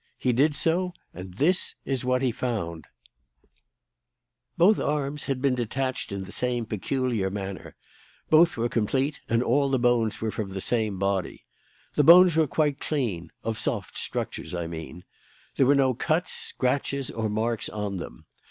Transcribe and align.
He 0.17 0.33
did 0.33 0.55
so, 0.55 0.95
and 1.13 1.35
this 1.35 1.75
is 1.85 2.03
what 2.03 2.23
he 2.23 2.31
found: 2.31 2.87
"Both 4.57 4.79
arms 4.79 5.25
had 5.25 5.43
been 5.43 5.53
detached 5.53 6.11
in 6.11 6.23
the 6.23 6.31
same 6.31 6.65
peculiar 6.65 7.29
manner; 7.29 7.75
both 8.27 8.57
were 8.57 8.67
complete, 8.67 9.21
and 9.29 9.43
all 9.43 9.69
the 9.69 9.77
bones 9.77 10.19
were 10.19 10.31
from 10.31 10.49
the 10.49 10.59
same 10.59 10.97
body. 10.97 11.45
The 11.93 12.03
bones 12.03 12.35
were 12.35 12.47
quite 12.47 12.79
clean 12.79 13.31
of 13.43 13.59
soft 13.59 13.95
structures, 13.95 14.55
I 14.55 14.65
mean. 14.65 15.03
There 15.57 15.67
were 15.67 15.75
no 15.75 15.93
cuts, 15.93 16.33
scratches, 16.33 17.11
or 17.11 17.29
marks 17.29 17.69
on 17.69 17.97
them. 17.97 18.25